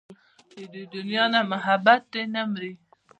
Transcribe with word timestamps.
د 0.53 0.55
دې 0.73 0.83
دنيا 0.95 1.25
نه 1.33 1.41
محبت 1.51 2.01
دې 2.13 2.23
نه 2.33 2.41
مري 2.51 2.73